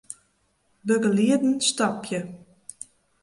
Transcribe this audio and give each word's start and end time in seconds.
Begelieden 0.83 1.61
stopje. 1.61 2.19